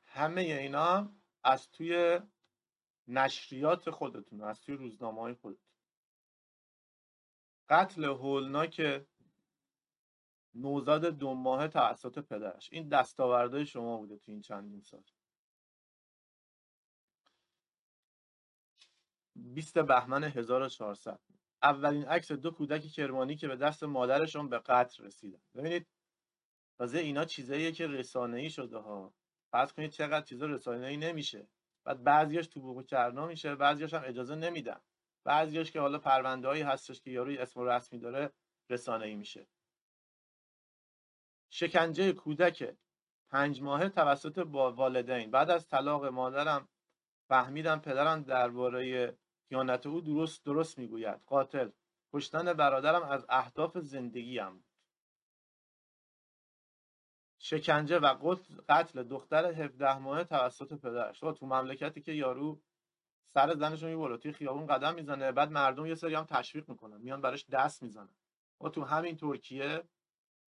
[0.06, 1.15] همه اینا
[1.46, 2.20] از توی
[3.08, 5.70] نشریات خودتون از توی روزنامه های خودتون.
[7.68, 9.06] قتل هولناک
[10.54, 12.68] نوزاد دو ماه توسط پدرش.
[12.72, 15.02] این دستاوردهای شما بوده تو این چندین سال.
[19.36, 21.20] 20 بهمن 1400
[21.62, 25.40] اولین عکس دو کودک کرمانی که به دست مادرشون به قتل رسیدن.
[25.54, 25.86] ببینید
[26.78, 29.14] تازه اینا چیزاییه که رسانه‌ای شده ها.
[29.50, 31.48] فرض کنید چقدر چیزا رسانه‌ای نمیشه.
[31.84, 34.80] بعد بعضیاش تو بوق کرنا میشه بعضیاش هم اجازه نمیدن.
[35.24, 38.32] بعضیاش که حالا پروندهایی هستش که یارو اسم رسمی داره
[38.70, 39.46] رسانه‌ای میشه.
[41.50, 42.76] شکنجه کودک
[43.30, 45.30] پنج ماهه توسط با والدین.
[45.30, 46.68] بعد از طلاق مادرم
[47.28, 49.16] فهمیدم پدرم درباره
[49.48, 51.20] خیانت او درست درست می‌گوید.
[51.26, 51.70] قاتل.
[52.12, 54.65] کشتن برادرم از اهداف زندگیم.
[57.38, 58.34] شکنجه و
[58.68, 61.20] قتل دختر 17 ماه توسط پدرش.
[61.20, 62.60] تو مملکتی که یارو
[63.34, 67.00] سر زنش رو می‌بره توی خیابون قدم می‌زنه بعد مردم یه سری هم تشویق می‌کنن
[67.00, 68.14] میان براش دست می‌زنن.
[68.60, 69.82] و تو همین ترکیه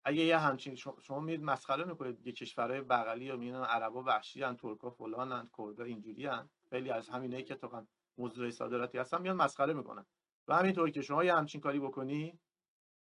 [0.05, 4.57] اگه یه همچین شما میید مسخره می‌کنید یه کشورهای بغلی یا میان عربا وحشی ان
[4.57, 6.29] ترکا فلان کردا اینجوری
[6.69, 7.85] خیلی از همینایی که تو
[8.17, 10.05] موضوع صادراتی هستن میان مسخره می‌کنن.
[10.47, 12.39] و همینطور که شما یه همچین کاری بکنی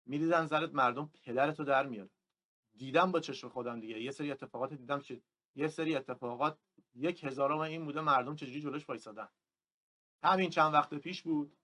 [0.06, 2.10] میریزن زرت مردم پدرتو در میاره
[2.76, 4.00] دیدم با چشم خودم دیگه.
[4.00, 5.22] یه سری اتفاقات دیدم که
[5.54, 6.58] یه سری اتفاقات
[6.94, 9.28] یک هزارم این بوده مردم چجوری جلوش وایسادن.
[10.22, 11.58] همین چند وقت پیش بود.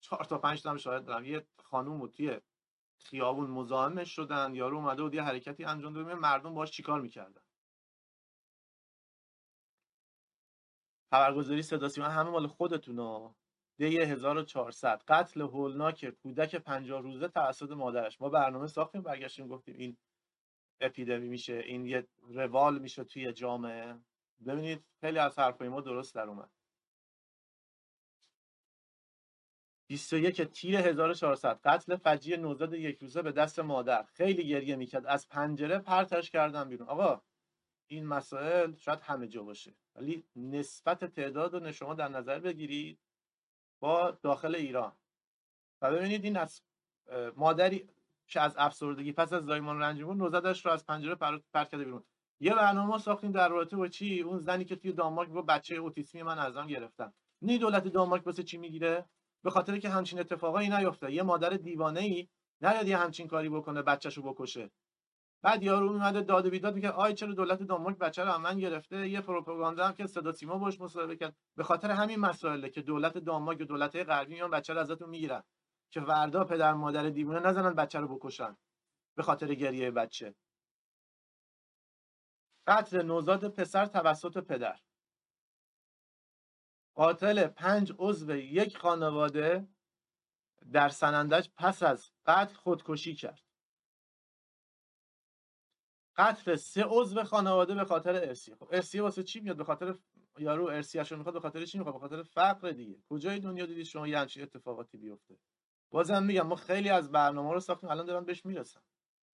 [0.00, 2.40] چهار تا پنج تا شاید دارم یه خانوم و توی
[2.98, 4.54] خیابون مزاحمش شدن.
[4.54, 7.42] یارو اومده بود یه حرکتی انجام داده مردم باش چیکار می‌کردن.
[11.10, 13.36] خبرگزاری صدا سیما همه مال خودتونا
[13.78, 18.20] دی 1400 قتل هولناک کودک 50 روزه توسط مادرش.
[18.20, 19.96] ما برنامه ساختیم برگشتیم گفتیم این
[20.80, 23.98] اپیدمی میشه این یه روال میشه توی جامعه.
[24.46, 26.50] ببینید خیلی از حرفای ما درست در اومد.
[29.86, 34.02] 21 تیر 1400 قتل فجی نوزاد یک روزه به دست مادر.
[34.02, 35.06] خیلی گریه می‌کرد.
[35.06, 36.88] از پنجره پرتش کردن بیرون.
[36.88, 37.22] آقا
[37.86, 39.74] این مسائل شاید همه جا باشه.
[39.94, 42.98] ولی نسبت تعداد رو شما در نظر بگیرید.
[43.84, 44.92] با داخل ایران.
[45.82, 46.62] و ببینید این از
[47.36, 47.88] مادری
[48.28, 52.04] که از افسردگی پس از زایمان رنج بود نوزادش رو از پنجره پرت کرده بیرون.
[52.40, 56.22] یه برنامه ساختیم در رابطه با چی؟ اون زنی که توی دانمارک با بچه اوتیسمی
[56.22, 57.12] من ازم گرفتن.
[57.42, 59.04] نی دولت دانمارک واسه چی می‌گیره؟
[59.42, 62.28] به خاطر که همچین اتفاقایی نیفته یه مادر دیوانه ای
[62.60, 64.70] نیاد یه همچین کاری بکنه بچه‌شو بکشه.
[65.44, 69.08] بعد یارو اومده داد و بیداد میگه آی چرا دولت دانمارک بچه رو من گرفته؟
[69.08, 71.36] یه پروپاگاندا هم که صدا سیما باش مصاحبه کرد.
[71.56, 75.42] به خاطر همین مسائله که دولت دانمارک و دولت غربی میان بچه رو ازتون می‌گیرن.
[75.90, 78.56] که وردا پدر مادر دیوونه نزنن بچه رو بکشن.
[79.16, 80.34] به خاطر گریه بچه.
[82.66, 84.80] قتل نوزاد پسر توسط پدر.
[86.94, 89.68] قاتل پنج عضو یک خانواده
[90.72, 93.53] در سنندج پس از قتل خودکشی کرد.
[96.16, 99.94] قتل سه عضو خانواده به خاطر ارسیه خب ارسیه واسه چی میاد؟ به خاطر
[100.38, 102.98] یارو ارسیه‌اش رو می‌خواد به خاطر چی می‌خواد؟ به خاطر فقر دیگه.
[103.08, 105.38] کجای دنیا دیدید شما یه همچین اتفاقاتی بیفته؟
[105.90, 108.80] بازم میگم ما خیلی از برنامه رو ساختیم الان دارن بهش می‌رسن.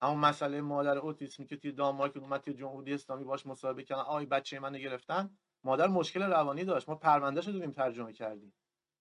[0.03, 4.27] همون مسئله مادر اوتیسمی که توی دانمارک اومد توی جمهوری اسلامی باش مصاحبه کردن آی
[4.27, 5.31] بچه من گرفتن.
[5.65, 6.89] مادر مشکل روانی داشت.
[6.89, 8.55] ما پروندهش رو دادیم ترجمه کردیم.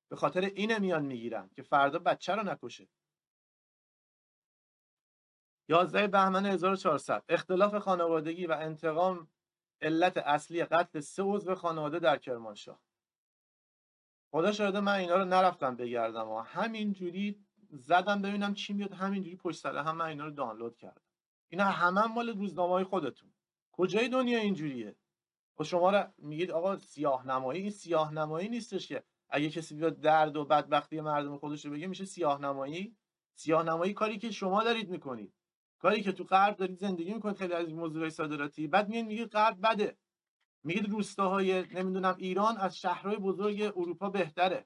[0.09, 2.87] به خاطر اینه میان می‌گیرن که فردا بچه رو نکشه.
[5.69, 9.27] 11 بهمن 1400 اختلاف خانوادگی و انتقام
[9.81, 12.79] علت اصلی قتل سه عضو خانواده در کرمانشاه.
[14.31, 19.59] خدا شاهده من اینا رو نرفتم بگردم و همینجوری زدم ببینم چی میاد همینجوری پشت
[19.59, 21.01] سر هم من اینا رو دانلود کردم.
[21.49, 23.31] اینا همه هم مال روزنامه های خودتون.
[23.71, 24.95] کجای دنیا اینجوریه؟
[25.59, 29.99] و شما رو میگید آقا سیاه نمایی این سیاه نمایی نیستش که اگه کسی بیاد
[29.99, 32.95] درد و بدبختی مردم خودش رو بگه میشه سیاه نمایی
[33.33, 35.33] سیاه نمایی کاری که شما دارید می‌کنید.
[35.79, 39.57] کاری که تو غرب دارید زندگی می‌کنید خیلی از موضوع صادراتی بعد میاد میگید غرب
[39.67, 39.97] بده.
[40.63, 44.65] میگید روستاهای نمی‌دونم ایران از شهرهای بزرگ اروپا بهتره.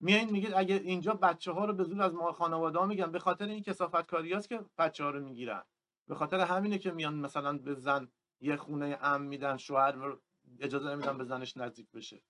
[0.00, 3.18] میایین میگید اگه اینجا بچه ها رو به زور از ما خانواده ها میگن به
[3.18, 5.62] خاطر این کسافت کاری که بچه ها رو می‌گیرن.
[6.08, 8.08] به خاطر همینه که میان مثلا به زن
[8.40, 10.16] یه خونه ام میدن شوهر
[10.60, 12.22] اجازه نمیدن به زنش نزدیک بشه.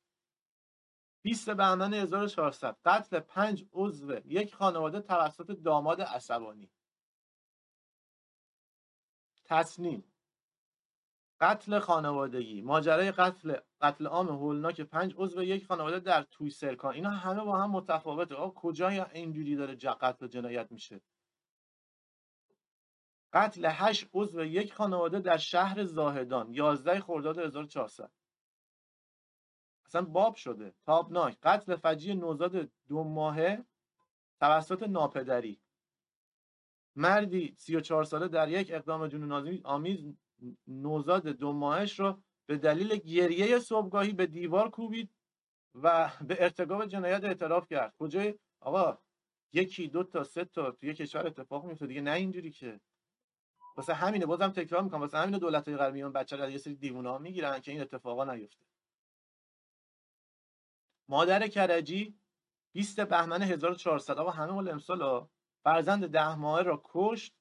[1.22, 6.70] 20 بهمن 1400 قتل پنج عضو یک خانواده توسط داماد عصبانی.
[9.54, 10.04] تصنیم
[11.40, 12.62] قتل خانوادگی.
[12.62, 16.94] ماجرای قتل قتل عام هولناک پنج عضو یک خانواده در توی سرکان.
[16.94, 18.34] اینا همه با هم متفاوته.
[18.34, 21.00] آقا کجا اینجوری داره قتل جنایت میشه؟
[23.32, 26.52] قتل هشت عضو یک خانواده در شهر زاهدان.
[26.54, 28.10] 11 خرداد 1400
[29.86, 30.74] اصلا باب شده.
[30.86, 31.38] تابناک.
[31.42, 33.64] قتل فجی نوزاد دو ماهه
[34.40, 35.60] توسط ناپدری.
[36.96, 40.04] مردی 34 ساله در یک اقدام جنون آمیز
[40.66, 45.10] نوزاد دو ماهش رو به دلیل گریه صبحگاهی به دیوار کوبید
[45.74, 47.94] و به ارتکاب جنایت اعتراف کرد.
[47.98, 48.98] کجای آقا
[49.52, 52.80] یکی دو تا سه تا توی کشور اتفاق میفته دیگه نه اینجوری که.
[53.76, 56.74] واسه همینه بازم تکرار می‌کنم واسه همینه دولت های غربی اون بچه رو یه سری
[56.74, 58.66] دیوونه ها می‌گیرن که این اتفاقا نیفته.
[61.08, 62.18] مادر کرجی
[62.72, 65.28] 20 بهمن 1400 آقا همه مال امسال
[65.64, 67.34] فرزند ده ماهه را کشت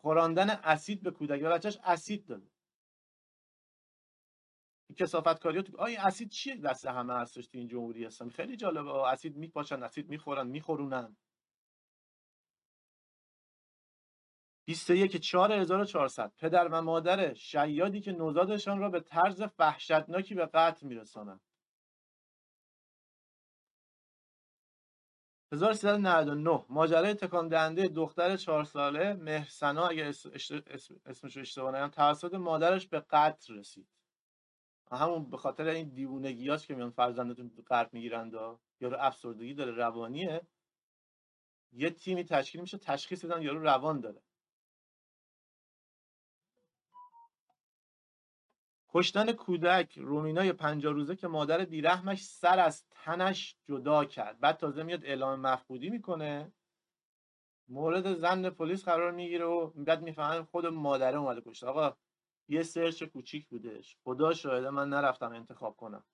[0.00, 2.50] خوراندن اسید به کودک و بچهش اسید داده
[4.96, 8.32] کسافت کاری تو آیا اسید چیه؟ دست همه هستش تو این جمهوری اسلامی.
[8.32, 8.90] خیلی جالبه.
[8.90, 11.16] اسید میپاشن اسید می‌خورن میخورونن.
[14.66, 21.40] 21 4400 پدر و مادر شیادی که نوزادشان را به طرز وحشتناکی به قتل میرسانند.
[25.52, 30.04] 1399 ماجرای تکان دهنده دختر چهار ساله مهسنا اگه
[31.06, 33.88] اسمش رو اشتباه نگم توسط مادرش به قتل رسید.
[34.92, 38.32] همون به خاطر این دیوونگیاش که میان فرزندتون قرب می‌گیرند
[38.80, 40.40] یارو افسردگی داره روانیه.
[41.72, 44.22] یه تیمی تشکیل میشه تشخیص بدن یارو روان داره.
[48.90, 54.40] کشتن کودک رومینای پنجاه روزه که مادر بیرحمش سر از تنش جدا کرد.
[54.40, 56.52] بعد تازه میاد اعلام مفقودی می‌کنه.
[57.68, 61.66] مورد زن پلیس قرار می‌گیره و بعد می‌فهمن خود مادره اومده کشته.
[61.66, 61.96] آقا
[62.48, 63.96] یه سرچ کوچیک بودش.
[64.04, 66.04] خدا شاهده من نرفتم انتخاب کنم.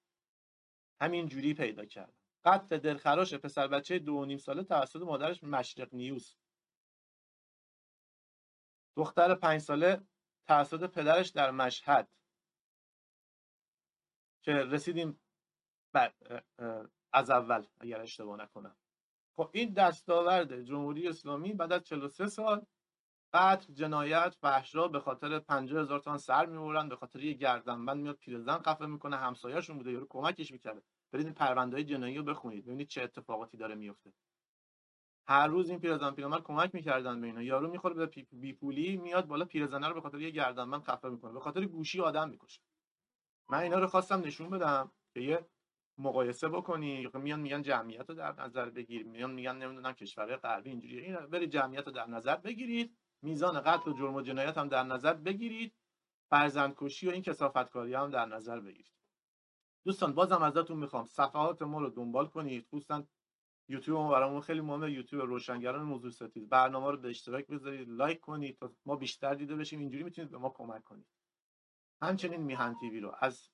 [1.00, 2.14] همین جوری پیدا کردم.
[2.44, 6.36] قتل دلخراش پسر بچه دو و نیم ساله توسط مادرش مشرق نیوز.
[8.96, 10.00] دختر پنج ساله
[10.46, 12.08] توسط پدرش در مشهد.
[14.44, 15.20] که رسیدیم
[17.12, 18.76] از اول اگر اشتباه نکنم.
[19.36, 22.66] خب این دستاورد جمهوری اسلامی بعد از 43 سال
[23.32, 28.16] قتل جنایت فحشا به خاطر 50 هزار تومان سر می‌برن به خاطر یه گردنبند میاد
[28.16, 30.82] پیرزن قفه می‌کنه همسایه‌شون بوده یارو کمکش می‌کرده.
[31.12, 34.12] برید این پرونده جنایی رو بخونید ببینید چه اتفاقاتی داره میفته
[35.26, 37.42] هر روز این پیرزن پیرمرد کمک می‌کردن به اینا.
[37.42, 41.32] یارو می‌خوره به بی پولی میاد بالا پیرزنه رو به خاطر یه گردنبند خفه می‌کنه
[41.32, 42.60] به خاطر گوشی آدم می‌کشه.
[43.48, 45.46] من اینا رو خواستم نشون بدم که یه
[45.98, 51.02] مقایسه بکنی میان میگن جمعیت رو در نظر بگیر میان میگن نمی‌دونم کشورهای غربی اینجوریه.
[51.02, 54.82] این برید جمعیت رو در نظر بگیرید میزان قتل و جرم و جنایت هم در
[54.82, 55.74] نظر بگیرید
[56.30, 58.94] فرزند کشی و این کسافتکاری هم در نظر بگیرید.
[59.84, 62.66] دوستان بازم ازتون می‌خوام صفحات ما رو دنبال کنید.
[62.66, 63.04] خصوصا
[63.68, 64.90] یوتیوب ما برامون خیلی مهمه.
[64.90, 66.48] یوتیوب روشنگران موضوع ستیز.
[66.48, 69.80] برنامه رو به اشتراک بذارید لایک کنید تا ما بیشتر دیده بشیم.
[69.80, 71.06] اینجوری می‌تونید به ما کمک کنید.
[72.04, 73.14] همچنین میهن تیوی رو.
[73.20, 73.48] از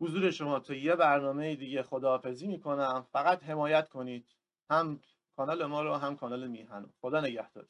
[0.00, 3.06] حضور شما تا یه برنامه دیگه خداحافظی می‌کنم.
[3.12, 4.28] فقط حمایت کنید.
[4.70, 5.00] هم
[5.36, 7.68] کانال ما رو هم کانال میهن خدا نگهدار.